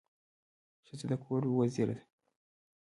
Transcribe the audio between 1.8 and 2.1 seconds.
ده.